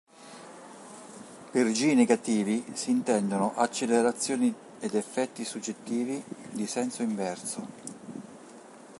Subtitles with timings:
[1.51, 7.67] Per g negativi si intendono accelerazioni ed effetti soggettivi di senso inverso.